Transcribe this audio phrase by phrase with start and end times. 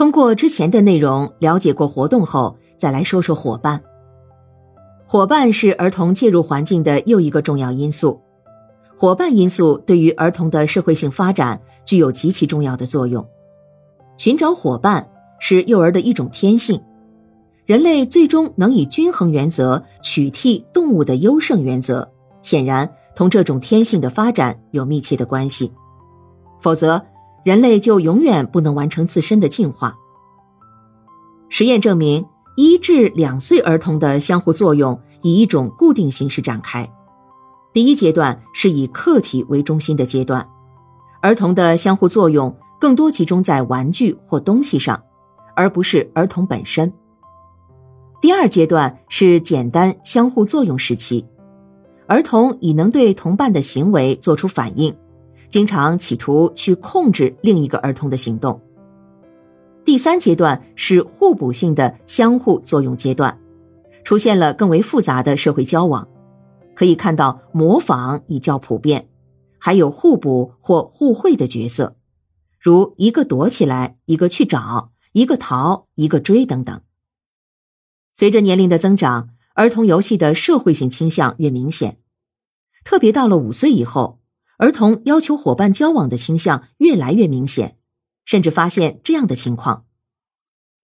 [0.00, 3.78] 通过之前的内容了解过活动后，再来说说伙伴。
[5.04, 8.18] 伙伴是儿童介入环境的又一个重要因素。
[8.96, 13.22] 伙伴因素对于儿童的社会性发展具有极其重要的作用。
[14.16, 15.06] 寻找伙伴
[15.38, 16.80] 是幼儿的一种天性。
[17.66, 22.10] 人类最终能以均衡原则取替动物的优胜原则，
[22.40, 25.70] 显然同这种天性的发展有密切的关系。
[26.58, 27.04] 否则，
[27.44, 29.96] 人类就永远不能完成自身的进化。
[31.48, 32.24] 实验证明，
[32.56, 36.88] 一至两岁儿童的相互作用以一种固定形式展开。
[37.72, 40.48] 第一阶段是以客体为中心的阶段，
[41.22, 45.00] 儿童的相互作用更多集中在玩具或东西上，
[45.54, 46.92] 而不是儿童本身。
[48.20, 51.24] 第二阶段是简单相互作用时期，
[52.06, 54.94] 儿童已能对同伴的行为做出反应，
[55.50, 58.58] 经常企图去控制另一个儿童的行动。
[59.84, 63.36] 第三阶段是互补性的相互作用阶段，
[64.04, 66.06] 出现了更为复杂的社会交往，
[66.74, 69.08] 可以看到模仿已较普遍，
[69.58, 71.96] 还有互补或互惠的角色，
[72.60, 76.80] 如一个躲起来，一个去找，一个逃，一个追等等。
[78.14, 81.98] 随着年龄的增长，儿童游戏的社会性倾向越明显，
[82.84, 84.19] 特别到了五岁以后，
[84.60, 87.78] 儿童要求伙伴交往的倾向越来越明显，
[88.26, 89.86] 甚至发现这样的情况：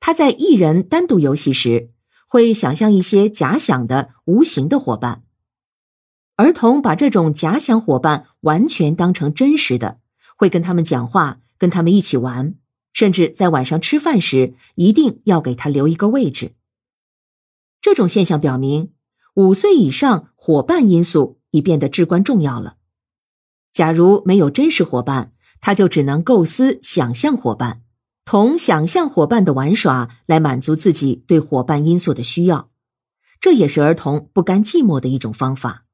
[0.01, 1.91] 他在一人单独游戏时，
[2.27, 5.25] 会想象一些假想的无形的伙伴。
[6.37, 10.01] 儿童把这种假想伙伴完全当成真实的，
[10.39, 12.55] 会跟他们讲话，跟他们一起玩，
[12.95, 16.55] 甚至在晚上吃饭时一定要给他留一个位置。
[17.83, 18.95] 这种现象表明，
[19.35, 22.76] 五岁以上伙伴因素已变得至关重要了。
[23.77, 27.83] 假如没有真实伙伴，他就只能构思想象伙伴，
[28.25, 32.71] 同想象伙伴的玩耍来满足自己对伙伴因素的需要。
[33.39, 35.85] 这也是儿童不甘寂寞的一种方法。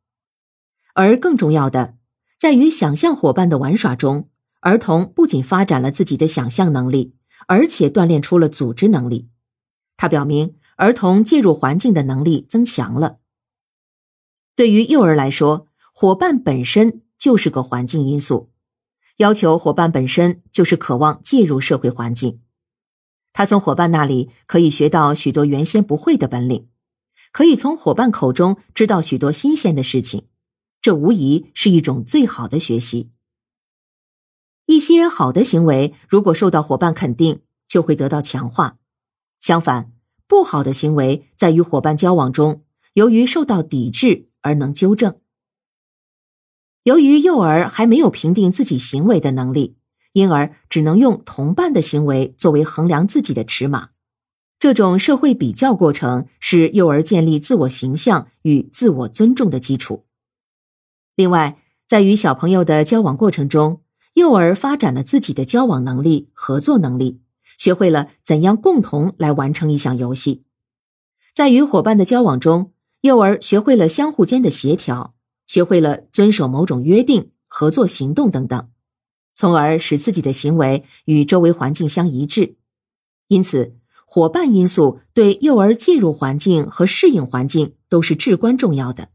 [0.95, 1.97] 而更重要的，
[2.39, 4.29] 在于想象伙伴的玩耍中，
[4.61, 7.17] 儿童不仅发展了自己的想象能力，
[7.49, 9.29] 而且锻炼出了组织能力。
[9.97, 10.55] 它表明。
[10.77, 13.19] 儿童介入环境的能力增强了。
[14.57, 18.51] 对于幼儿来说，伙伴本身就是个环境因素，
[19.19, 22.41] 要求伙伴本身就是渴望介入社会环境。
[23.33, 26.67] 他从伙伴那里可以学到许多原先不会的本领，
[27.31, 30.27] 可以从伙伴口中知道许多新鲜的事情，
[30.81, 33.13] 这无疑是一种最好的学习。
[34.67, 38.79] 一些好的行为如果受到伙伴肯定，就会得到强化；
[39.39, 39.93] 相反，
[40.27, 45.22] 不好的行为在与伙伴交往中，由于受到抵制而能纠正。
[46.85, 49.77] 由于幼儿还没有评定自己行为的能力，
[50.13, 53.91] 因而只能用同伴的行为作为衡量自己的尺码。
[54.59, 60.05] 这种社会比较过程是幼儿建立自我形象与自我尊重的基础。
[61.17, 63.83] 另外，在与小朋友的交往过程中，
[64.15, 67.21] 幼儿发展了自己的交往能力、合作能力。
[67.59, 70.43] 学会了怎样共同来完成一项游戏，
[71.33, 72.73] 在与伙伴的交往中，
[73.03, 75.15] 幼儿学会了相互间的协调，
[75.47, 78.71] 学会了遵守某种约定、合作行动等等，
[79.35, 82.57] 从而使自己的行为与周围环境相一致。
[83.29, 83.77] 因此，
[84.07, 89.09] 伙伴因素对幼儿介入环境和适应环境都是至关重要的。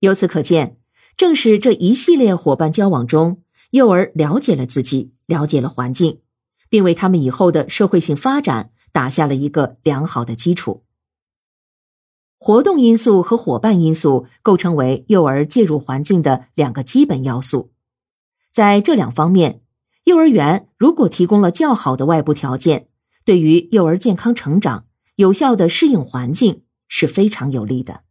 [0.00, 0.78] 由此可见，
[1.16, 6.20] 正是这一系列伙伴交往中，幼儿了解了自己，了解了环境。
[6.70, 10.84] 并为他们以后的社会性发展打下了一个良好的基础。
[12.42, 17.70] 活动因素和伙伴因素构成为幼儿介入环境的两个基本要素。
[18.50, 19.60] 在这两方面，
[20.04, 22.88] 幼儿园如果提供了较好的外部条件，
[23.26, 24.86] 对于幼儿健康成长、
[25.16, 28.04] 有效的适应环境是非常有利的。